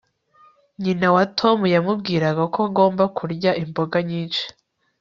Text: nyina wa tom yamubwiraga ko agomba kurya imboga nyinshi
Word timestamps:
nyina 0.83 1.07
wa 1.15 1.23
tom 1.39 1.59
yamubwiraga 1.73 2.43
ko 2.53 2.59
agomba 2.69 3.03
kurya 3.17 3.51
imboga 3.63 3.97
nyinshi 4.09 4.43